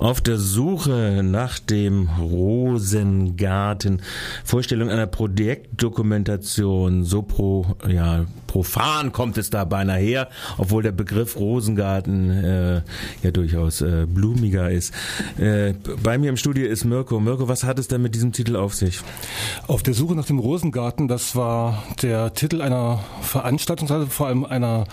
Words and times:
Auf 0.00 0.20
der 0.20 0.38
Suche 0.38 1.22
nach 1.24 1.58
dem 1.58 2.08
Rosengarten. 2.20 4.00
Vorstellung 4.44 4.90
einer 4.90 5.08
Projektdokumentation. 5.08 7.02
So 7.02 7.22
pro, 7.22 7.74
ja, 7.84 8.26
profan 8.48 9.12
kommt 9.12 9.38
es 9.38 9.50
da 9.50 9.64
beinahe 9.64 10.00
her, 10.00 10.28
obwohl 10.56 10.82
der 10.82 10.90
Begriff 10.90 11.36
Rosengarten 11.36 12.30
äh, 12.30 12.82
ja 13.22 13.30
durchaus 13.30 13.80
äh, 13.80 14.06
blumiger 14.06 14.70
ist. 14.70 14.92
Äh, 15.38 15.74
bei 16.02 16.18
mir 16.18 16.30
im 16.30 16.36
Studio 16.36 16.66
ist 16.66 16.84
Mirko. 16.84 17.20
Mirko, 17.20 17.46
was 17.46 17.62
hat 17.62 17.78
es 17.78 17.86
denn 17.86 18.02
mit 18.02 18.16
diesem 18.16 18.32
Titel 18.32 18.56
auf 18.56 18.74
sich? 18.74 19.00
Auf 19.68 19.84
der 19.84 19.94
Suche 19.94 20.16
nach 20.16 20.26
dem 20.26 20.40
Rosengarten, 20.40 21.06
das 21.06 21.36
war 21.36 21.84
der 22.02 22.34
Titel 22.34 22.60
einer 22.62 23.04
Veranstaltung, 23.20 23.88
also 23.90 24.06
vor 24.06 24.26
allem 24.26 24.44
einer, 24.44 24.86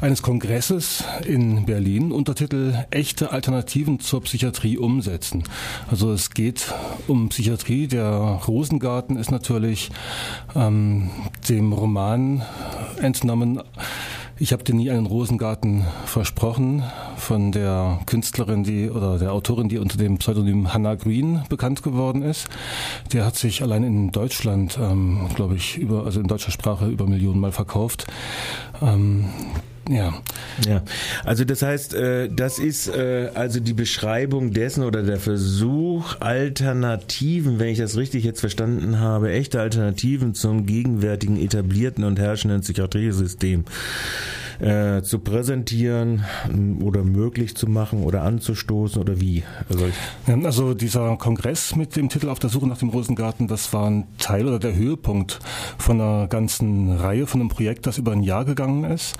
eines 0.00 0.22
Kongresses 0.22 1.02
in 1.26 1.66
Berlin. 1.66 2.12
Untertitel 2.12 2.74
Echte 2.90 3.32
Alternativen 3.32 3.98
zur 4.00 4.22
Psychiatrie 4.22 4.78
umsetzen. 4.78 5.44
Also 5.90 6.12
es 6.12 6.30
geht 6.30 6.74
um 7.06 7.30
Psychiatrie. 7.30 7.88
Der 7.88 8.10
Rosengarten 8.46 9.16
ist 9.16 9.30
natürlich 9.30 9.90
ähm, 10.54 11.10
dem 11.48 11.72
Roman 11.72 12.42
entnommen. 12.98 13.62
Ich 14.40 14.52
habe 14.52 14.62
dir 14.62 14.74
nie 14.74 14.88
einen 14.90 15.06
Rosengarten 15.06 15.84
versprochen 16.04 16.84
von 17.16 17.50
der 17.50 17.98
Künstlerin, 18.06 18.62
die 18.62 18.88
oder 18.88 19.18
der 19.18 19.32
Autorin, 19.32 19.68
die 19.68 19.78
unter 19.78 19.98
dem 19.98 20.18
Pseudonym 20.18 20.72
Hannah 20.72 20.94
Green 20.94 21.42
bekannt 21.48 21.82
geworden 21.82 22.22
ist. 22.22 22.48
Der 23.12 23.24
hat 23.24 23.34
sich 23.34 23.62
allein 23.62 23.82
in 23.82 24.12
Deutschland, 24.12 24.78
ähm, 24.80 25.28
glaube 25.34 25.56
ich, 25.56 25.76
über 25.76 26.04
also 26.04 26.20
in 26.20 26.28
deutscher 26.28 26.52
Sprache 26.52 26.86
über 26.86 27.06
Millionen 27.06 27.40
Mal 27.40 27.50
verkauft. 27.50 28.06
Ähm, 28.80 29.24
ja. 29.88 30.14
Ja. 30.66 30.82
Also 31.24 31.44
das 31.44 31.62
heißt, 31.62 31.94
äh, 31.94 32.28
das 32.28 32.58
ist 32.58 32.88
äh, 32.88 33.30
also 33.34 33.60
die 33.60 33.72
Beschreibung 33.72 34.52
dessen 34.52 34.84
oder 34.84 35.02
der 35.02 35.18
Versuch, 35.18 36.16
Alternativen, 36.20 37.58
wenn 37.58 37.68
ich 37.68 37.78
das 37.78 37.96
richtig 37.96 38.24
jetzt 38.24 38.40
verstanden 38.40 39.00
habe, 39.00 39.30
echte 39.32 39.60
Alternativen 39.60 40.34
zum 40.34 40.66
gegenwärtigen 40.66 41.40
etablierten 41.40 42.04
und 42.04 42.18
herrschenden 42.18 42.60
Psychiatriesystem 42.60 43.60
äh, 43.60 43.64
zu 45.02 45.20
präsentieren 45.20 46.24
ähm, 46.48 46.82
oder 46.82 47.04
möglich 47.04 47.56
zu 47.56 47.68
machen 47.68 48.02
oder 48.02 48.22
anzustoßen 48.22 49.00
oder 49.00 49.20
wie? 49.20 49.44
Also, 49.68 49.86
also 50.44 50.74
dieser 50.74 51.16
Kongress 51.16 51.76
mit 51.76 51.94
dem 51.94 52.08
Titel 52.08 52.28
Auf 52.28 52.38
der 52.38 52.50
Suche 52.50 52.66
nach 52.66 52.78
dem 52.78 52.88
Rosengarten, 52.88 53.46
das 53.46 53.72
war 53.72 53.88
ein 53.88 54.06
Teil 54.18 54.46
oder 54.46 54.58
der 54.58 54.74
Höhepunkt 54.74 55.38
von 55.78 56.00
einer 56.00 56.26
ganzen 56.26 56.92
Reihe, 56.92 57.26
von 57.26 57.40
einem 57.40 57.50
Projekt, 57.50 57.86
das 57.86 57.98
über 57.98 58.12
ein 58.12 58.22
Jahr 58.22 58.44
gegangen 58.44 58.84
ist. 58.84 59.16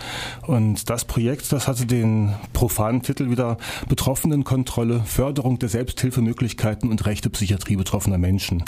Und 0.46 0.90
das 0.90 1.04
Projekt, 1.04 1.52
das 1.52 1.68
hatte 1.68 1.86
den 1.86 2.34
profanen 2.52 3.02
Titel 3.02 3.30
wieder 3.30 3.58
Betroffenenkontrolle, 3.88 5.02
Förderung 5.04 5.58
der 5.58 5.68
Selbsthilfemöglichkeiten 5.68 6.90
und 6.90 7.06
Rechte 7.06 7.30
Psychiatrie 7.30 7.76
betroffener 7.76 8.18
Menschen. 8.18 8.64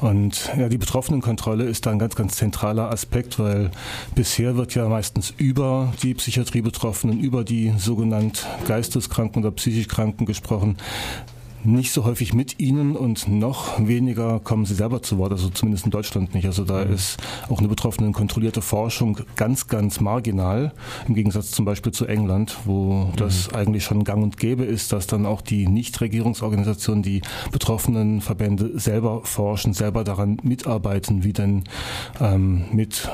Und 0.00 0.50
ja, 0.58 0.68
die 0.68 0.78
Betroffenenkontrolle 0.78 1.64
ist 1.64 1.86
da 1.86 1.90
ein 1.90 1.98
ganz, 1.98 2.14
ganz 2.14 2.36
zentraler 2.36 2.90
Aspekt, 2.90 3.38
weil 3.38 3.70
bisher 4.14 4.56
wird 4.56 4.74
ja 4.74 4.88
meistens 4.88 5.34
über 5.36 5.92
die 6.02 6.05
die 6.06 6.14
Psychiatrie-Betroffenen, 6.14 7.18
über 7.18 7.42
die 7.42 7.72
sogenannt 7.78 8.46
Geisteskranken 8.68 9.42
oder 9.42 9.50
psychisch 9.50 9.88
Kranken 9.88 10.24
gesprochen 10.24 10.76
nicht 11.66 11.90
so 11.90 12.04
häufig 12.04 12.32
mit 12.32 12.60
ihnen 12.60 12.96
und 12.96 13.28
noch 13.28 13.84
weniger 13.84 14.40
kommen 14.40 14.64
sie 14.64 14.74
selber 14.74 15.02
zu 15.02 15.18
Wort, 15.18 15.32
also 15.32 15.48
zumindest 15.48 15.84
in 15.84 15.90
Deutschland 15.90 16.34
nicht. 16.34 16.46
Also 16.46 16.64
da 16.64 16.84
mhm. 16.84 16.92
ist 16.92 17.16
auch 17.48 17.58
eine 17.58 17.68
betroffenen 17.68 18.12
kontrollierte 18.12 18.62
Forschung 18.62 19.18
ganz, 19.34 19.66
ganz 19.66 20.00
marginal, 20.00 20.72
im 21.08 21.14
Gegensatz 21.14 21.50
zum 21.50 21.64
Beispiel 21.64 21.92
zu 21.92 22.06
England, 22.06 22.56
wo 22.64 23.06
mhm. 23.06 23.16
das 23.16 23.52
eigentlich 23.52 23.84
schon 23.84 24.04
gang 24.04 24.22
und 24.22 24.36
gäbe 24.36 24.64
ist, 24.64 24.92
dass 24.92 25.06
dann 25.06 25.26
auch 25.26 25.40
die 25.40 25.66
Nichtregierungsorganisationen, 25.66 27.02
die 27.02 27.22
betroffenen 27.50 28.20
Verbände 28.20 28.78
selber 28.78 29.22
forschen, 29.24 29.72
selber 29.72 30.04
daran 30.04 30.38
mitarbeiten, 30.42 31.24
wie 31.24 31.32
denn 31.32 31.64
ähm, 32.20 32.66
mit 32.70 33.08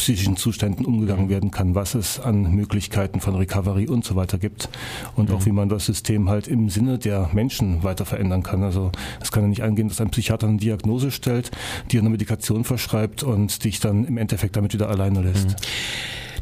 psychischen 0.00 0.36
Zuständen 0.36 0.86
umgegangen 0.86 1.28
werden 1.28 1.50
kann, 1.50 1.74
was 1.74 1.94
es 1.94 2.18
an 2.18 2.54
Möglichkeiten 2.54 3.20
von 3.20 3.36
Recovery 3.36 3.86
und 3.86 4.02
so 4.02 4.16
weiter 4.16 4.38
gibt 4.38 4.70
und 5.14 5.28
mhm. 5.28 5.36
auch 5.36 5.44
wie 5.44 5.52
man 5.52 5.68
das 5.68 5.84
System 5.84 6.30
halt 6.30 6.48
im 6.48 6.70
Sinne 6.70 6.98
der 6.98 7.28
Menschen 7.34 7.82
weiter 7.82 8.06
verändern 8.06 8.42
kann. 8.42 8.62
Also 8.62 8.90
es 9.20 9.30
kann 9.30 9.42
ja 9.42 9.48
nicht 9.50 9.62
eingehen, 9.62 9.88
dass 9.88 10.00
ein 10.00 10.08
Psychiater 10.08 10.48
eine 10.48 10.56
Diagnose 10.56 11.10
stellt, 11.10 11.50
dir 11.90 12.00
eine 12.00 12.08
Medikation 12.08 12.64
verschreibt 12.64 13.22
und 13.22 13.62
dich 13.64 13.78
dann 13.78 14.06
im 14.06 14.16
Endeffekt 14.16 14.56
damit 14.56 14.72
wieder 14.72 14.88
alleine 14.88 15.20
lässt. 15.20 15.48
Mhm. 15.50 15.56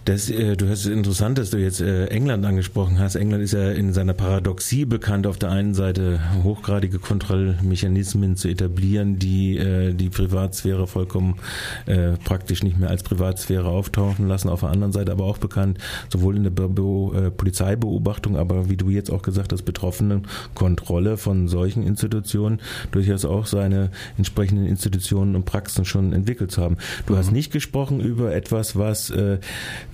Das, 0.08 0.30
äh, 0.30 0.56
du 0.56 0.70
hast 0.70 0.86
es 0.86 0.86
interessant, 0.86 1.36
dass 1.36 1.50
du 1.50 1.58
jetzt 1.58 1.82
äh, 1.82 2.06
England 2.06 2.46
angesprochen 2.46 2.98
hast. 2.98 3.14
England 3.14 3.44
ist 3.44 3.52
ja 3.52 3.72
in 3.72 3.92
seiner 3.92 4.14
Paradoxie 4.14 4.86
bekannt, 4.86 5.26
auf 5.26 5.36
der 5.36 5.50
einen 5.50 5.74
Seite 5.74 6.18
hochgradige 6.42 6.98
Kontrollmechanismen 6.98 8.34
zu 8.34 8.48
etablieren, 8.48 9.18
die 9.18 9.58
äh, 9.58 9.92
die 9.92 10.08
Privatsphäre 10.08 10.86
vollkommen 10.86 11.36
äh, 11.84 12.12
praktisch 12.24 12.62
nicht 12.62 12.78
mehr 12.78 12.88
als 12.88 13.02
Privatsphäre 13.02 13.68
auftauchen 13.68 14.26
lassen. 14.28 14.48
Auf 14.48 14.60
der 14.60 14.70
anderen 14.70 14.94
Seite 14.94 15.12
aber 15.12 15.24
auch 15.24 15.36
bekannt, 15.36 15.76
sowohl 16.10 16.36
in 16.36 16.44
der 16.44 16.52
Be 16.52 16.70
Be 16.70 17.26
äh, 17.26 17.30
Polizeibeobachtung, 17.30 18.38
aber 18.38 18.70
wie 18.70 18.78
du 18.78 18.88
jetzt 18.88 19.10
auch 19.10 19.20
gesagt 19.20 19.52
hast, 19.52 19.66
betroffenen 19.66 20.26
Kontrolle 20.54 21.18
von 21.18 21.48
solchen 21.48 21.82
Institutionen 21.82 22.60
durchaus 22.92 23.26
auch 23.26 23.44
seine 23.44 23.90
entsprechenden 24.16 24.64
Institutionen 24.64 25.36
und 25.36 25.44
Praxen 25.44 25.84
schon 25.84 26.14
entwickelt 26.14 26.50
zu 26.50 26.62
haben. 26.62 26.78
Du 27.04 27.12
mhm. 27.12 27.18
hast 27.18 27.30
nicht 27.30 27.52
gesprochen 27.52 28.00
über 28.00 28.34
etwas, 28.34 28.74
was 28.74 29.10
äh, 29.10 29.36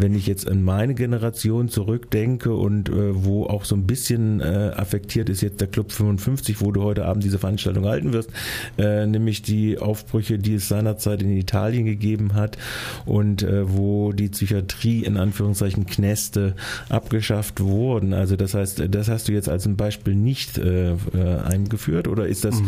wenn 0.04 0.14
ich 0.14 0.26
jetzt 0.26 0.46
an 0.46 0.62
meine 0.62 0.94
Generation 0.94 1.70
zurückdenke 1.70 2.52
und 2.52 2.90
äh, 2.90 3.24
wo 3.24 3.46
auch 3.46 3.64
so 3.64 3.74
ein 3.74 3.86
bisschen 3.86 4.40
äh, 4.40 4.72
affektiert 4.76 5.30
ist 5.30 5.40
jetzt 5.40 5.62
der 5.62 5.68
Club 5.68 5.92
55, 5.92 6.60
wo 6.60 6.72
du 6.72 6.82
heute 6.82 7.06
Abend 7.06 7.24
diese 7.24 7.38
Veranstaltung 7.38 7.86
halten 7.86 8.12
wirst, 8.12 8.28
äh, 8.76 9.06
nämlich 9.06 9.40
die 9.40 9.78
Aufbrüche, 9.78 10.38
die 10.38 10.56
es 10.56 10.68
seinerzeit 10.68 11.22
in 11.22 11.34
Italien 11.34 11.86
gegeben 11.86 12.34
hat 12.34 12.58
und 13.06 13.42
äh, 13.42 13.72
wo 13.74 14.12
die 14.12 14.28
Psychiatrie 14.28 15.04
in 15.04 15.16
Anführungszeichen 15.16 15.86
Knäste 15.86 16.54
abgeschafft 16.90 17.60
wurden. 17.60 18.12
Also 18.12 18.36
das 18.36 18.52
heißt, 18.52 18.84
das 18.90 19.08
hast 19.08 19.28
du 19.28 19.32
jetzt 19.32 19.48
als 19.48 19.64
ein 19.64 19.76
Beispiel 19.76 20.14
nicht 20.14 20.58
äh, 20.58 20.92
äh 20.92 20.96
eingeführt 21.44 22.08
oder 22.08 22.26
ist 22.26 22.44
das? 22.44 22.60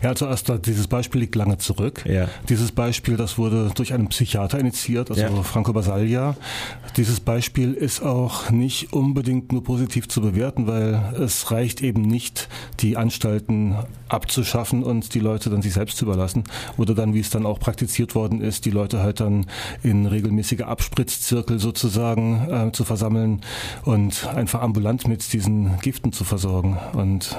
Ja, 0.00 0.14
zuerst 0.14 0.48
also 0.48 0.62
dieses 0.62 0.86
Beispiel 0.86 1.22
liegt 1.22 1.34
lange 1.34 1.58
zurück. 1.58 2.04
Ja. 2.06 2.28
Dieses 2.48 2.70
Beispiel, 2.70 3.16
das 3.16 3.36
wurde 3.36 3.72
durch 3.74 3.92
einen 3.92 4.10
Psychiater 4.10 4.60
initiiert, 4.60 5.10
also 5.10 5.20
ja. 5.20 5.42
Franco 5.42 5.72
Basaglia, 5.72 6.36
dieses 6.96 7.20
Beispiel 7.20 7.74
ist 7.74 8.02
auch 8.02 8.50
nicht 8.50 8.92
unbedingt 8.92 9.52
nur 9.52 9.64
positiv 9.64 10.08
zu 10.08 10.20
bewerten, 10.20 10.66
weil 10.66 11.14
es 11.18 11.50
reicht 11.50 11.82
eben 11.82 12.02
nicht, 12.02 12.48
die 12.80 12.96
Anstalten 12.96 13.74
abzuschaffen 14.08 14.82
und 14.84 15.14
die 15.14 15.20
Leute 15.20 15.50
dann 15.50 15.62
sich 15.62 15.74
selbst 15.74 15.96
zu 15.96 16.04
überlassen. 16.04 16.44
Oder 16.76 16.94
dann, 16.94 17.14
wie 17.14 17.20
es 17.20 17.30
dann 17.30 17.46
auch 17.46 17.58
praktiziert 17.58 18.14
worden 18.14 18.40
ist, 18.40 18.64
die 18.64 18.70
Leute 18.70 19.00
halt 19.00 19.20
dann 19.20 19.46
in 19.82 20.06
regelmäßige 20.06 20.62
Abspritzzirkel 20.62 21.58
sozusagen 21.58 22.48
äh, 22.48 22.72
zu 22.72 22.84
versammeln 22.84 23.40
und 23.84 24.26
einfach 24.28 24.62
ambulant 24.62 25.08
mit 25.08 25.32
diesen 25.32 25.78
Giften 25.80 26.12
zu 26.12 26.24
versorgen. 26.24 26.78
Und 26.92 27.36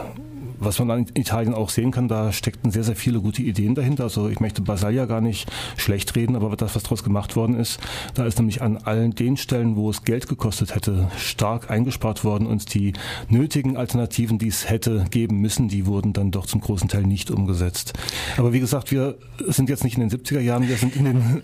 was 0.60 0.80
man 0.80 1.08
in 1.08 1.22
Italien 1.22 1.54
auch 1.54 1.70
sehen 1.70 1.92
kann, 1.92 2.08
da 2.08 2.32
steckten 2.32 2.72
sehr, 2.72 2.84
sehr 2.84 2.96
viele 2.96 3.20
gute 3.20 3.42
Ideen 3.42 3.76
dahinter. 3.76 4.04
Also 4.06 4.30
ich 4.30 4.40
möchte 4.40 4.62
Basaglia 4.62 5.06
gar 5.06 5.22
nicht 5.22 5.52
schlecht 5.78 6.16
reden, 6.16 6.36
aber 6.36 6.56
das, 6.56 6.76
was 6.76 6.84
daraus 6.84 7.04
gemacht 7.04 7.36
worden 7.36 7.60
ist, 7.60 7.80
da 8.14 8.26
ist 8.26 8.38
nämlich 8.38 8.62
an 8.62 8.78
allen 8.78 9.16
den 9.16 9.38
Stellen, 9.38 9.76
wo 9.76 9.90
es 9.90 10.04
Geld 10.04 10.28
gekostet 10.28 10.76
hätte, 10.76 11.10
stark 11.18 11.70
eingespart 11.70 12.24
worden 12.24 12.48
und 12.48 12.74
die 12.74 12.94
nötigen 13.30 13.78
Alternativen, 13.78 14.38
die 14.38 14.48
es 14.48 14.70
hätte 14.70 15.06
geben 15.12 15.40
müssen, 15.40 15.68
die 15.68 15.86
wurden 15.86 16.14
dann 16.14 16.32
doch 16.32 16.46
zum 16.46 16.62
großen 16.62 16.90
Teil 16.90 17.04
nicht 17.04 17.32
umgesetzt. 17.32 17.94
Aber 18.38 18.54
wie 18.54 18.60
gesagt, 18.60 18.92
wir 18.92 19.16
sind 19.48 19.70
jetzt 19.70 19.84
nicht 19.84 19.98
in 19.98 20.08
den 20.08 20.20
70er 20.20 20.40
Jahren, 20.40 20.68
wir 20.68 20.78
sind 20.78 20.96
in 20.96 21.06
den 21.06 21.44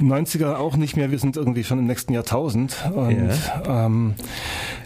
90er 0.00 0.56
auch 0.56 0.76
nicht 0.76 0.96
mehr, 0.96 1.10
wir 1.10 1.18
sind 1.18 1.36
irgendwie 1.36 1.64
schon 1.64 1.78
im 1.78 1.86
nächsten 1.86 2.12
Jahrtausend 2.12 2.76
und 2.94 3.28
ja. 3.28 3.86
ähm, 3.86 4.14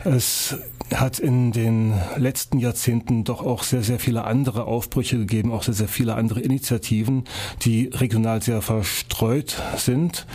es 0.04 0.56
hat 0.94 1.18
in 1.18 1.52
den 1.52 1.92
letzten 2.16 2.58
Jahrzehnten 2.58 3.24
doch 3.24 3.44
auch 3.44 3.57
sehr, 3.62 3.82
sehr 3.82 3.98
viele 3.98 4.24
andere 4.24 4.64
Aufbrüche 4.64 5.18
gegeben, 5.18 5.52
auch 5.52 5.62
sehr, 5.62 5.74
sehr 5.74 5.88
viele 5.88 6.14
andere 6.14 6.40
Initiativen, 6.40 7.24
die 7.62 7.90
regional 7.92 8.42
sehr 8.42 8.62
verstreut 8.62 9.60
sind. 9.76 10.26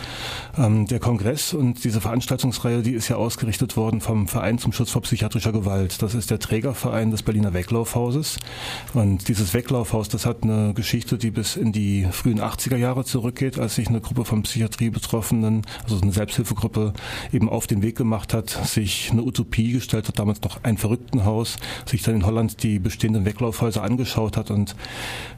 Ähm, 0.56 0.86
der 0.86 1.00
Kongress 1.00 1.54
und 1.54 1.84
diese 1.84 2.00
Veranstaltungsreihe, 2.00 2.82
die 2.82 2.92
ist 2.92 3.08
ja 3.08 3.16
ausgerichtet 3.16 3.76
worden 3.76 4.00
vom 4.00 4.28
Verein 4.28 4.58
zum 4.58 4.72
Schutz 4.72 4.90
vor 4.90 5.02
psychiatrischer 5.02 5.52
Gewalt. 5.52 6.02
Das 6.02 6.14
ist 6.14 6.30
der 6.30 6.38
Trägerverein 6.38 7.10
des 7.10 7.22
Berliner 7.22 7.54
Weglaufhauses. 7.54 8.38
Und 8.92 9.28
dieses 9.28 9.54
Weglaufhaus, 9.54 10.08
das 10.08 10.26
hat 10.26 10.42
eine 10.42 10.74
Geschichte, 10.74 11.18
die 11.18 11.30
bis 11.30 11.56
in 11.56 11.72
die 11.72 12.06
frühen 12.10 12.40
80er 12.40 12.76
Jahre 12.76 13.04
zurückgeht, 13.04 13.58
als 13.58 13.76
sich 13.76 13.88
eine 13.88 14.00
Gruppe 14.00 14.24
von 14.24 14.42
Psychiatriebetroffenen, 14.42 15.62
also 15.82 16.00
eine 16.00 16.12
Selbsthilfegruppe, 16.12 16.92
eben 17.32 17.48
auf 17.48 17.66
den 17.66 17.82
Weg 17.82 17.96
gemacht 17.96 18.34
hat, 18.34 18.50
sich 18.50 19.10
eine 19.10 19.22
Utopie 19.22 19.72
gestellt 19.72 20.08
hat, 20.08 20.18
damals 20.18 20.40
noch 20.42 20.62
ein 20.62 20.78
Verrücktenhaus, 20.78 21.56
sich 21.86 22.02
dann 22.02 22.16
in 22.16 22.26
Holland 22.26 22.62
die 22.62 22.78
bestehende 22.78 23.13
bestehenden 23.14 23.24
Weglaufhäuser 23.24 23.82
angeschaut 23.82 24.36
hat 24.36 24.50
und 24.50 24.74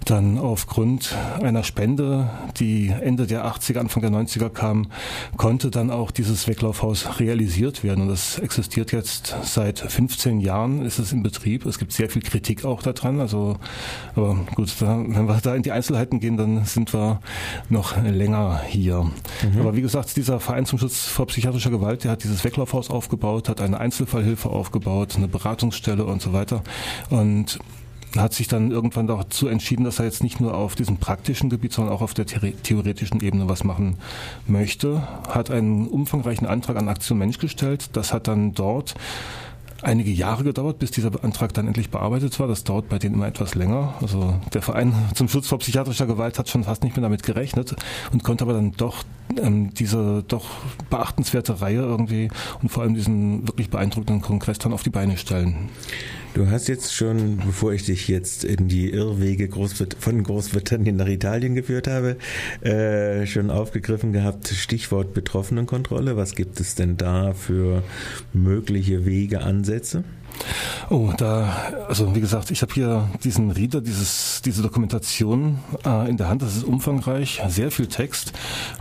dann 0.04 0.38
aufgrund 0.38 1.16
einer 1.42 1.64
Spende, 1.64 2.30
die 2.58 2.88
Ende 2.88 3.26
der 3.26 3.44
80er, 3.46 3.78
Anfang 3.78 4.02
der 4.02 4.12
90er 4.12 4.50
kam, 4.50 4.86
konnte 5.36 5.70
dann 5.70 5.90
auch 5.90 6.10
dieses 6.10 6.46
Weglaufhaus 6.46 7.18
realisiert 7.18 7.82
werden. 7.82 8.02
Und 8.02 8.08
das 8.08 8.38
existiert 8.38 8.92
jetzt 8.92 9.34
seit 9.42 9.80
15 9.80 10.40
Jahren, 10.40 10.82
ist 10.82 10.98
es 10.98 11.12
in 11.12 11.22
Betrieb. 11.22 11.66
Es 11.66 11.78
gibt 11.78 11.92
sehr 11.92 12.08
viel 12.08 12.22
Kritik 12.22 12.64
auch 12.64 12.82
daran. 12.82 13.20
Also, 13.20 13.56
aber 14.14 14.36
gut, 14.54 14.72
da, 14.80 14.98
wenn 14.98 15.26
wir 15.26 15.40
da 15.42 15.54
in 15.54 15.62
die 15.62 15.72
Einzelheiten 15.72 16.20
gehen, 16.20 16.36
dann 16.36 16.64
sind 16.64 16.94
wir 16.94 17.20
noch 17.68 18.00
länger 18.00 18.60
hier. 18.66 19.02
Mhm. 19.02 19.60
Aber 19.60 19.74
wie 19.74 19.82
gesagt, 19.82 20.16
dieser 20.16 20.38
Verein 20.38 20.66
zum 20.66 20.78
Schutz 20.78 21.06
vor 21.06 21.26
psychiatrischer 21.26 21.70
Gewalt, 21.70 22.04
der 22.04 22.12
hat 22.12 22.22
dieses 22.22 22.44
Weglaufhaus 22.44 22.90
aufgebaut, 22.90 23.48
hat 23.48 23.60
eine 23.60 23.78
Einzelfallhilfe 23.80 24.50
aufgebaut, 24.50 25.16
eine 25.16 25.26
Beratungsstelle 25.26 26.04
und 26.04 26.22
so 26.22 26.32
weiter. 26.32 26.62
Und 27.10 27.58
hat 28.16 28.32
sich 28.32 28.48
dann 28.48 28.70
irgendwann 28.70 29.06
dazu 29.06 29.48
entschieden, 29.48 29.84
dass 29.84 29.98
er 29.98 30.06
jetzt 30.06 30.22
nicht 30.22 30.40
nur 30.40 30.54
auf 30.54 30.74
diesem 30.74 30.96
praktischen 30.96 31.50
Gebiet, 31.50 31.72
sondern 31.72 31.94
auch 31.94 32.02
auf 32.02 32.14
der 32.14 32.26
theoretischen 32.26 33.20
Ebene 33.20 33.48
was 33.48 33.64
machen 33.64 33.96
möchte. 34.46 35.06
Hat 35.28 35.50
einen 35.50 35.86
umfangreichen 35.86 36.46
Antrag 36.46 36.76
an 36.76 36.88
Aktion 36.88 37.18
Mensch 37.18 37.38
gestellt. 37.38 37.90
Das 37.92 38.12
hat 38.12 38.28
dann 38.28 38.54
dort 38.54 38.94
einige 39.82 40.10
Jahre 40.10 40.44
gedauert, 40.44 40.78
bis 40.78 40.90
dieser 40.90 41.12
Antrag 41.22 41.52
dann 41.54 41.66
endlich 41.66 41.90
bearbeitet 41.90 42.38
war. 42.40 42.48
Das 42.48 42.64
dauert 42.64 42.88
bei 42.88 42.98
denen 42.98 43.14
immer 43.14 43.26
etwas 43.26 43.54
länger. 43.54 43.94
Also 44.00 44.34
der 44.54 44.62
Verein 44.62 44.92
zum 45.14 45.28
Schutz 45.28 45.48
vor 45.48 45.58
psychiatrischer 45.58 46.06
Gewalt 46.06 46.38
hat 46.38 46.48
schon 46.48 46.64
fast 46.64 46.82
nicht 46.82 46.96
mehr 46.96 47.02
damit 47.02 47.22
gerechnet 47.22 47.76
und 48.12 48.24
konnte 48.24 48.44
aber 48.44 48.54
dann 48.54 48.72
doch 48.72 49.04
ähm, 49.40 49.72
diese 49.74 50.24
doch 50.26 50.46
beachtenswerte 50.90 51.60
Reihe 51.60 51.80
irgendwie 51.80 52.28
und 52.62 52.68
vor 52.68 52.82
allem 52.82 52.94
diesen 52.94 53.46
wirklich 53.46 53.70
beeindruckenden 53.70 54.22
Kongress 54.22 54.58
dann 54.58 54.72
auf 54.72 54.82
die 54.82 54.90
Beine 54.90 55.16
stellen. 55.16 55.68
Du 56.34 56.50
hast 56.50 56.68
jetzt 56.68 56.94
schon, 56.94 57.38
bevor 57.38 57.72
ich 57.72 57.86
dich 57.86 58.08
jetzt 58.08 58.44
in 58.44 58.68
die 58.68 58.90
Irrwege 58.90 59.48
Großbrit 59.48 59.96
von 59.98 60.22
Großbritannien 60.22 60.94
nach 60.94 61.06
Italien 61.06 61.54
geführt 61.54 61.86
habe, 61.86 62.18
äh, 62.60 63.26
schon 63.26 63.50
aufgegriffen 63.50 64.12
gehabt, 64.12 64.48
Stichwort 64.48 65.14
Betroffenenkontrolle. 65.14 66.18
Was 66.18 66.34
gibt 66.34 66.60
es 66.60 66.74
denn 66.74 66.98
da 66.98 67.32
für 67.32 67.82
mögliche 68.34 69.06
Wege, 69.06 69.40
Ansätze? 69.40 70.04
Oh, 70.90 71.12
da, 71.16 71.84
also 71.88 72.14
wie 72.14 72.20
gesagt, 72.20 72.50
ich 72.50 72.62
habe 72.62 72.72
hier 72.72 73.08
diesen 73.24 73.50
Reader, 73.50 73.80
dieses, 73.80 74.42
diese 74.44 74.62
Dokumentation 74.62 75.58
äh, 75.84 76.08
in 76.08 76.16
der 76.16 76.28
Hand. 76.28 76.42
Das 76.42 76.56
ist 76.56 76.64
umfangreich, 76.64 77.42
sehr 77.48 77.70
viel 77.70 77.86
Text 77.86 78.32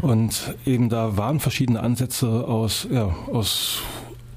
und 0.01 0.55
eben 0.65 0.89
da 0.89 1.17
waren 1.17 1.39
verschiedene 1.39 1.79
Ansätze 1.79 2.27
aus, 2.27 2.87
ja, 2.91 3.15
aus 3.31 3.81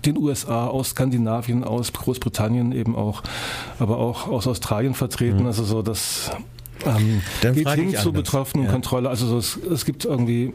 den 0.05 0.17
USA, 0.17 0.67
aus 0.67 0.91
Skandinavien, 0.91 1.65
aus 1.65 1.93
Großbritannien 1.93 2.73
eben 2.73 2.97
auch, 2.97 3.23
aber 3.79 3.99
auch 3.99 4.29
aus 4.29 4.47
Australien 4.47 4.95
vertreten. 4.95 5.41
Mhm. 5.41 5.47
Also 5.47 5.65
so 5.65 5.83
das 5.83 6.31
ähm, 6.87 7.23
Dann 7.41 7.55
geht 7.55 7.69
hin 7.71 7.95
zur 7.95 8.13
Betroffenenkontrolle. 8.13 9.05
Ja. 9.05 9.11
Also 9.11 9.27
so, 9.27 9.39
es, 9.39 9.57
es, 9.57 9.85
gibt 9.85 10.05
irgendwie 10.05 10.53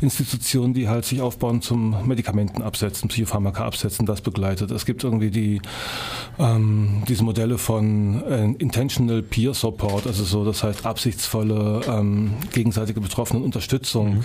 Institutionen, 0.00 0.74
die 0.74 0.88
halt 0.88 1.04
sich 1.04 1.20
aufbauen 1.20 1.62
zum 1.62 2.06
Medikamenten 2.06 2.62
absetzen, 2.62 3.08
Psychopharmaka 3.08 3.64
absetzen, 3.64 4.06
das 4.06 4.20
begleitet. 4.20 4.70
Es 4.70 4.86
gibt 4.86 5.04
irgendwie 5.04 5.30
die 5.30 5.60
ähm, 6.38 7.02
diese 7.08 7.24
Modelle 7.24 7.58
von 7.58 8.22
äh, 8.24 8.44
Intentional 8.58 9.22
Peer 9.22 9.54
Support, 9.54 10.06
also 10.06 10.24
so, 10.24 10.44
das 10.44 10.62
heißt 10.62 10.86
absichtsvolle 10.86 11.82
ähm, 11.88 12.34
gegenseitige 12.52 13.00
Betroffenenunterstützung. 13.00 14.24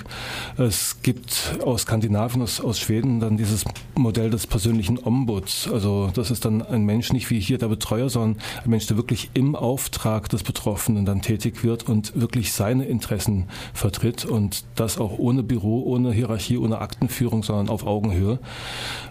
Mhm. 0.58 0.64
Es 0.64 1.02
gibt 1.02 1.60
aus 1.64 1.84
Skandinavien, 1.84 2.42
aus, 2.42 2.62
aus 2.62 2.80
Schweden 2.80 3.20
dann 3.20 3.38
dieses 3.38 3.66
Modell 3.96 4.30
des 4.30 4.48
persönlichen 4.48 5.00
Ombuds. 5.04 5.70
Also 5.72 6.12
das 6.14 6.32
ist 6.32 6.46
dann 6.46 6.62
ein 6.62 6.86
Mensch, 6.86 7.14
nicht 7.14 7.30
wie 7.30 7.40
hier 7.40 7.58
der 7.58 7.68
Betreuer, 7.68 8.10
sondern 8.10 8.42
ein 8.64 8.70
Mensch, 8.70 8.88
der 8.88 8.98
wirklich 8.98 9.32
im 9.34 9.56
Auftrag 9.56 10.30
des 10.30 10.44
Betroffenen 10.44 11.06
dann 11.06 11.22
tätig 11.22 11.42
tätig 11.52 11.64
wird 11.64 11.88
und 11.88 12.20
wirklich 12.20 12.54
seine 12.54 12.86
Interessen 12.86 13.48
vertritt 13.74 14.26
und 14.26 14.66
das 14.76 14.98
auch 14.98 15.18
ohne 15.18 15.44
Büro, 15.44 15.84
ohne 15.84 16.12
Hierarchie, 16.12 16.58
ohne 16.58 16.80
Aktenführung, 16.80 17.44
sondern 17.44 17.70
auf 17.70 17.86
Augenhöhe. 17.86 18.40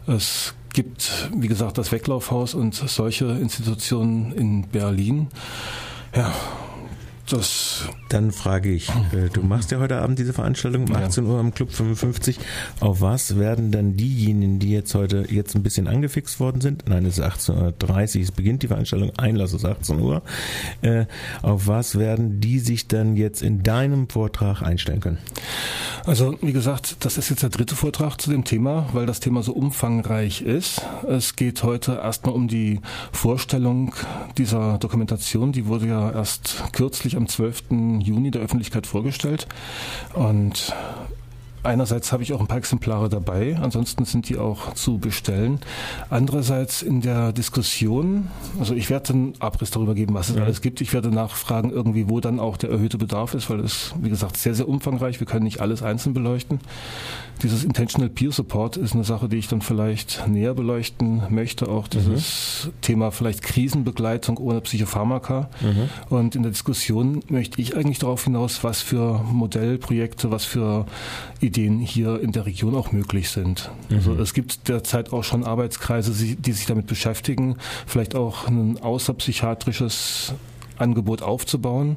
Es 0.06 0.54
gibt, 0.74 1.30
wie 1.34 1.48
gesagt, 1.48 1.78
das 1.78 1.92
Weglaufhaus 1.92 2.54
und 2.54 2.74
solche 2.74 3.26
Institutionen 3.26 4.32
in 4.32 4.68
Berlin. 4.68 5.28
Ja, 6.14 6.32
das 7.32 7.88
Dann 8.08 8.32
frage 8.32 8.72
ich, 8.72 8.88
äh, 8.88 9.28
du 9.32 9.42
machst 9.42 9.70
ja 9.70 9.78
heute 9.78 10.00
Abend 10.00 10.18
diese 10.18 10.32
Veranstaltung 10.32 10.88
um 10.88 10.94
18 10.94 11.24
Uhr 11.26 11.38
am 11.38 11.54
Club 11.54 11.70
55. 11.70 12.38
Auf 12.80 13.00
was 13.00 13.38
werden 13.38 13.70
dann 13.70 13.96
diejenigen, 13.96 14.58
die 14.58 14.70
jetzt 14.70 14.94
heute 14.94 15.26
jetzt 15.30 15.54
ein 15.54 15.62
bisschen 15.62 15.86
angefixt 15.86 16.40
worden 16.40 16.60
sind, 16.60 16.88
nein, 16.88 17.06
es 17.06 17.18
ist 17.18 17.24
18.30 17.24 18.16
Uhr, 18.16 18.22
es 18.22 18.32
beginnt 18.32 18.62
die 18.62 18.68
Veranstaltung, 18.68 19.12
Einlass 19.16 19.52
ist 19.52 19.64
18 19.64 20.00
Uhr, 20.00 20.22
äh, 20.82 21.06
auf 21.42 21.66
was 21.66 21.98
werden 21.98 22.40
die 22.40 22.58
sich 22.58 22.88
dann 22.88 23.16
jetzt 23.16 23.42
in 23.42 23.62
deinem 23.62 24.08
Vortrag 24.08 24.62
einstellen 24.62 25.00
können? 25.00 25.18
Also 26.06 26.36
wie 26.40 26.52
gesagt, 26.52 26.96
das 27.00 27.18
ist 27.18 27.28
jetzt 27.28 27.42
der 27.42 27.50
dritte 27.50 27.76
Vortrag 27.76 28.20
zu 28.20 28.30
dem 28.30 28.44
Thema, 28.44 28.88
weil 28.92 29.06
das 29.06 29.20
Thema 29.20 29.42
so 29.42 29.52
umfangreich 29.52 30.42
ist. 30.42 30.82
Es 31.06 31.36
geht 31.36 31.62
heute 31.62 31.92
erstmal 32.02 32.34
um 32.34 32.48
die 32.48 32.80
Vorstellung 33.12 33.94
dieser 34.38 34.78
Dokumentation, 34.78 35.52
die 35.52 35.66
wurde 35.66 35.86
ja 35.86 36.10
erst 36.10 36.64
kürzlich 36.72 37.16
am 37.20 37.28
12. 37.28 37.64
Juni 38.00 38.30
der 38.30 38.42
Öffentlichkeit 38.42 38.86
vorgestellt. 38.86 39.46
Und 40.14 40.74
Einerseits 41.62 42.10
habe 42.12 42.22
ich 42.22 42.32
auch 42.32 42.40
ein 42.40 42.46
paar 42.46 42.58
Exemplare 42.58 43.10
dabei, 43.10 43.58
ansonsten 43.60 44.06
sind 44.06 44.28
die 44.30 44.38
auch 44.38 44.72
zu 44.72 44.98
bestellen. 44.98 45.60
Andererseits 46.08 46.80
in 46.80 47.02
der 47.02 47.32
Diskussion, 47.32 48.28
also 48.58 48.74
ich 48.74 48.88
werde 48.88 49.12
einen 49.12 49.34
Abriss 49.40 49.70
darüber 49.70 49.94
geben, 49.94 50.14
was 50.14 50.30
es 50.30 50.36
ja. 50.36 50.44
alles 50.44 50.62
gibt. 50.62 50.80
Ich 50.80 50.94
werde 50.94 51.10
nachfragen 51.10 51.70
irgendwie, 51.70 52.08
wo 52.08 52.20
dann 52.20 52.40
auch 52.40 52.56
der 52.56 52.70
erhöhte 52.70 52.96
Bedarf 52.96 53.34
ist, 53.34 53.50
weil 53.50 53.60
es, 53.60 53.94
wie 54.00 54.08
gesagt, 54.08 54.38
sehr, 54.38 54.54
sehr 54.54 54.68
umfangreich. 54.68 55.20
Wir 55.20 55.26
können 55.26 55.44
nicht 55.44 55.60
alles 55.60 55.82
einzeln 55.82 56.14
beleuchten. 56.14 56.60
Dieses 57.42 57.64
Intentional 57.64 58.10
Peer 58.10 58.32
Support 58.32 58.76
ist 58.76 58.94
eine 58.94 59.04
Sache, 59.04 59.28
die 59.28 59.36
ich 59.36 59.48
dann 59.48 59.62
vielleicht 59.62 60.26
näher 60.28 60.54
beleuchten 60.54 61.22
möchte. 61.30 61.68
Auch 61.68 61.88
dieses 61.88 62.66
mhm. 62.66 62.80
Thema 62.82 63.10
vielleicht 63.12 63.42
Krisenbegleitung 63.42 64.36
ohne 64.36 64.60
Psychopharmaka. 64.60 65.48
Mhm. 65.60 65.88
Und 66.10 66.36
in 66.36 66.42
der 66.42 66.52
Diskussion 66.52 67.22
möchte 67.28 67.60
ich 67.60 67.76
eigentlich 67.76 67.98
darauf 67.98 68.24
hinaus, 68.24 68.62
was 68.62 68.82
für 68.82 69.22
Modellprojekte, 69.24 70.30
was 70.30 70.44
für 70.44 70.86
Ideen 71.40 71.49
hier 71.80 72.20
in 72.20 72.32
der 72.32 72.46
Region 72.46 72.74
auch 72.74 72.92
möglich 72.92 73.30
sind. 73.30 73.70
Mhm. 73.88 73.96
Also 73.96 74.14
es 74.16 74.34
gibt 74.34 74.68
derzeit 74.68 75.12
auch 75.12 75.24
schon 75.24 75.44
Arbeitskreise, 75.44 76.12
die 76.36 76.52
sich 76.52 76.66
damit 76.66 76.86
beschäftigen, 76.86 77.56
vielleicht 77.86 78.14
auch 78.14 78.46
ein 78.48 78.78
außerpsychiatrisches 78.80 80.34
Angebot 80.78 81.22
aufzubauen. 81.22 81.96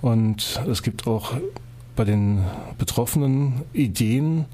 Und 0.00 0.60
es 0.70 0.82
gibt 0.82 1.06
auch 1.06 1.34
bei 1.98 2.04
den 2.04 2.44
Betroffenen 2.78 3.64
Ideen 3.72 4.44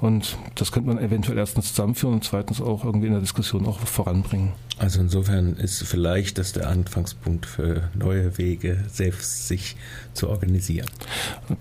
und 0.00 0.38
das 0.54 0.72
könnte 0.72 0.88
man 0.88 0.98
eventuell 0.98 1.36
erstens 1.36 1.68
zusammenführen 1.68 2.14
und 2.14 2.24
zweitens 2.24 2.62
auch 2.62 2.82
irgendwie 2.82 3.08
in 3.08 3.12
der 3.12 3.20
Diskussion 3.20 3.66
auch 3.66 3.78
voranbringen. 3.80 4.54
Also 4.76 5.00
insofern 5.00 5.54
ist 5.54 5.84
vielleicht 5.84 6.36
das 6.36 6.52
der 6.52 6.68
Anfangspunkt 6.68 7.46
für 7.46 7.90
neue 7.94 8.38
Wege, 8.38 8.84
selbst 8.90 9.46
sich 9.46 9.76
zu 10.14 10.28
organisieren. 10.28 10.88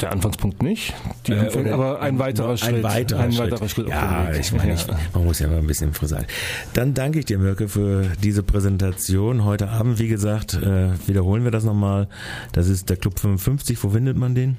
Der 0.01 0.11
Anfangspunkt 0.11 0.63
nicht, 0.63 0.93
äh, 1.27 1.33
Anfang, 1.33 1.71
aber 1.71 2.01
ein 2.01 2.17
weiterer 2.17 2.57
Schritt. 2.57 2.75
Ein 2.75 2.83
weiterer, 2.83 3.19
ein 3.19 3.31
Schritt. 3.31 3.51
weiterer 3.51 3.69
Schritt. 3.69 3.87
ja, 3.89 4.31
ich 4.33 4.51
meine, 4.53 4.73
ich, 4.73 4.87
man 5.13 5.25
muss 5.25 5.39
ja 5.39 5.47
mal 5.47 5.59
ein 5.59 5.67
bisschen 5.67 5.91
sein. 6.01 6.25
Dann 6.73 6.95
danke 6.95 7.19
ich 7.19 7.25
dir, 7.25 7.37
Mirke, 7.37 7.69
für 7.69 8.07
diese 8.23 8.41
Präsentation. 8.41 9.43
Heute 9.45 9.69
Abend, 9.69 9.99
wie 9.99 10.07
gesagt, 10.07 10.55
äh, 10.55 10.89
wiederholen 11.07 11.43
wir 11.43 11.51
das 11.51 11.63
nochmal. 11.63 12.07
Das 12.51 12.67
ist 12.67 12.89
der 12.89 12.97
Club 12.97 13.19
55. 13.19 13.83
Wo 13.83 13.89
findet 13.89 14.17
man 14.17 14.33
den? 14.33 14.57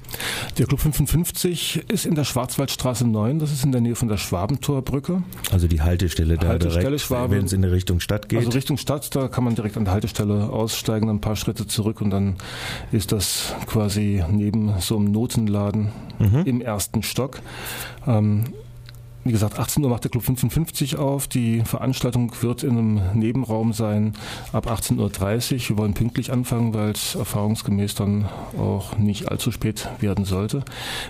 Der 0.57 0.65
Club 0.65 0.74
55 0.77 1.85
ist 1.87 2.05
in 2.05 2.15
der 2.15 2.23
Schwarzwaldstraße 2.23 3.07
9. 3.07 3.39
Das 3.39 3.51
ist 3.51 3.63
in 3.63 3.71
der 3.71 3.81
Nähe 3.81 3.95
von 3.95 4.07
der 4.07 4.17
Schwabentorbrücke. 4.17 5.23
Also 5.51 5.67
die 5.67 5.81
Haltestelle 5.81 6.37
da 6.37 6.47
Haltestelle 6.47 6.83
direkt, 6.83 7.01
Schwaben, 7.01 7.31
wenn 7.31 7.45
es 7.45 7.53
in 7.53 7.61
die 7.61 7.67
Richtung 7.67 7.99
Stadt 7.99 8.29
geht. 8.29 8.39
Also 8.39 8.51
Richtung 8.51 8.77
Stadt, 8.77 9.15
da 9.15 9.27
kann 9.27 9.43
man 9.43 9.55
direkt 9.55 9.77
an 9.77 9.85
der 9.85 9.93
Haltestelle 9.93 10.49
aussteigen, 10.49 11.09
ein 11.09 11.21
paar 11.21 11.35
Schritte 11.35 11.67
zurück 11.67 12.01
und 12.01 12.09
dann 12.09 12.35
ist 12.91 13.11
das 13.11 13.53
quasi 13.67 14.23
neben 14.29 14.73
so 14.79 14.97
einem 14.97 15.11
Notenladen 15.11 15.91
mhm. 16.19 16.43
im 16.45 16.61
ersten 16.61 17.03
Stock. 17.03 17.41
Ähm, 18.07 18.45
wie 19.25 19.31
gesagt, 19.31 19.57
18 19.57 19.83
Uhr 19.83 19.89
macht 19.89 20.03
der 20.03 20.11
Club 20.11 20.23
55 20.23 20.97
auf. 20.97 21.27
Die 21.27 21.61
Veranstaltung 21.61 22.31
wird 22.41 22.61
in 22.61 22.77
einem 22.77 23.01
Nebenraum 23.15 23.73
sein 23.73 24.13
ab 24.53 24.71
18.30 24.71 24.99
Uhr. 24.99 25.09
Wir 25.69 25.77
wollen 25.79 25.95
pünktlich 25.95 26.31
anfangen, 26.31 26.75
weil 26.75 26.91
es 26.91 27.15
erfahrungsgemäß 27.15 27.95
dann 27.95 28.29
auch 28.55 28.99
nicht 28.99 29.31
allzu 29.31 29.51
spät 29.51 29.89
werden 29.99 30.25
sollte. 30.25 30.63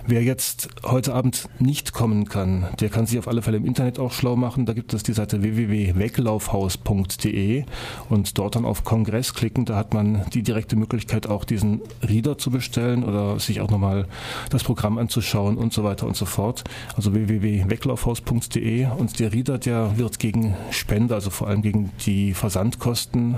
Wer 0.08 0.24
jetzt 0.24 0.70
heute 0.86 1.14
Abend 1.14 1.50
nicht 1.60 1.92
kommen 1.92 2.30
kann, 2.30 2.70
der 2.80 2.88
kann 2.88 3.06
sich 3.06 3.20
auf 3.20 3.28
alle 3.28 3.42
Fälle 3.42 3.58
im 3.58 3.66
Internet 3.66 4.00
auch 4.00 4.14
schlau 4.14 4.38
machen. 4.38 4.66
Da 4.66 4.72
gibt 4.72 4.94
es 4.94 5.04
die 5.04 5.12
Seite 5.12 5.44
www.weglaufhaus.de 5.44 7.66
und 8.08 8.38
dort 8.38 8.56
dann 8.56 8.64
auf 8.64 8.86
Kongress 8.86 9.34
klicken. 9.34 9.66
Da 9.66 9.76
hat 9.76 9.94
man 9.94 10.22
die 10.34 10.42
direkte 10.42 10.78
Möglichkeit, 10.78 11.28
auch 11.28 11.44
diesen 11.44 11.82
Reader 12.02 12.38
zu 12.38 12.50
bestellen 12.50 13.04
oder 13.04 13.42
sich 13.42 13.60
auch 13.60 13.70
nochmal 13.70 14.08
das 14.52 14.64
Programm 14.64 15.00
anzuschauen 15.00 15.58
und 15.58 15.74
so 15.74 15.84
weiter 15.84 16.08
und 16.08 16.16
so 16.16 16.26
fort. 16.26 16.64
Also 16.96 17.14
www.weglaufhaus.de 17.14 18.05
www.faust.de 18.06 18.88
und 18.98 19.20
der 19.20 19.34
Reader, 19.34 19.58
der 19.58 19.98
wird 19.98 20.20
gegen 20.20 20.56
Spende, 20.72 21.16
also 21.16 21.30
vor 21.30 21.48
allem 21.48 21.62
gegen 21.62 21.92
die 22.06 22.34
Versandkosten 22.34 23.36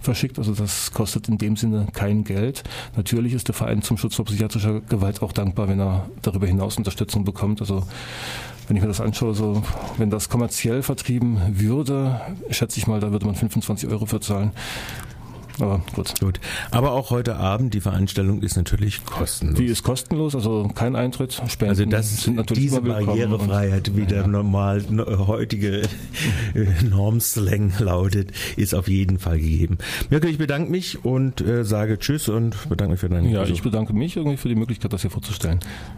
verschickt. 0.00 0.38
Also 0.38 0.54
das 0.54 0.92
kostet 0.92 1.28
in 1.28 1.38
dem 1.38 1.56
Sinne 1.56 1.86
kein 1.92 2.24
Geld. 2.24 2.62
Natürlich 2.96 3.32
ist 3.32 3.48
der 3.48 3.54
Verein 3.54 3.82
zum 3.82 3.96
Schutz 3.96 4.14
vor 4.14 4.24
psychiatrischer 4.24 4.80
Gewalt 4.80 5.22
auch 5.22 5.32
dankbar, 5.32 5.68
wenn 5.68 5.80
er 5.80 6.08
darüber 6.20 6.46
hinaus 6.46 6.76
Unterstützung 6.76 7.24
bekommt. 7.24 7.60
Also 7.60 7.84
wenn 8.68 8.76
ich 8.76 8.82
mir 8.82 8.88
das 8.88 9.00
anschaue, 9.00 9.34
so, 9.34 9.62
wenn 9.96 10.10
das 10.10 10.28
kommerziell 10.28 10.82
vertrieben 10.82 11.40
würde, 11.48 12.20
schätze 12.50 12.78
ich 12.78 12.86
mal, 12.86 13.00
da 13.00 13.10
würde 13.10 13.26
man 13.26 13.34
25 13.34 13.88
Euro 13.90 14.06
für 14.06 14.20
zahlen. 14.20 14.52
Aber 15.62 15.80
gut. 15.94 16.20
gut. 16.20 16.40
Aber 16.70 16.92
auch 16.92 17.10
heute 17.10 17.36
Abend, 17.36 17.72
die 17.74 17.80
Veranstaltung 17.80 18.42
ist 18.42 18.56
natürlich 18.56 19.04
kostenlos. 19.04 19.56
Die 19.58 19.66
ist 19.66 19.82
kostenlos, 19.82 20.34
also 20.34 20.68
kein 20.74 20.96
Eintritt. 20.96 21.40
Spenden 21.48 21.70
also 21.70 21.84
das 21.84 22.22
sind 22.24 22.36
natürlich 22.36 22.64
diese 22.64 22.80
Barrierefreiheit, 22.82 23.96
wie 23.96 24.04
der 24.06 24.26
normal 24.26 24.82
heutige 25.26 25.82
äh, 25.82 25.86
Normslang 26.88 27.72
lautet, 27.78 28.32
ist 28.56 28.74
auf 28.74 28.88
jeden 28.88 29.18
Fall 29.18 29.38
gegeben. 29.38 29.78
Mirko, 30.10 30.26
ich 30.26 30.38
bedanke 30.38 30.70
mich 30.70 31.04
und 31.04 31.40
äh, 31.40 31.64
sage 31.64 31.98
Tschüss 31.98 32.28
und 32.28 32.68
bedanke 32.68 32.92
mich 32.92 33.00
für 33.00 33.08
deine 33.08 33.28
Ja, 33.30 33.42
Besuch. 33.42 33.54
ich 33.54 33.62
bedanke 33.62 33.92
mich 33.92 34.16
irgendwie 34.16 34.36
für 34.36 34.48
die 34.48 34.54
Möglichkeit, 34.56 34.92
das 34.92 35.02
hier 35.02 35.10
vorzustellen. 35.10 35.60